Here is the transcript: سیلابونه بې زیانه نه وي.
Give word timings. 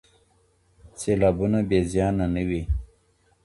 سیلابونه 0.99 1.59
بې 1.69 1.79
زیانه 1.91 2.25
نه 2.33 2.43
وي. 2.47 2.61